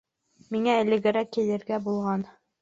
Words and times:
-Миңә 0.55 0.77
элегерәк 0.85 1.29
килергә 1.37 1.81
булған. 1.89 2.27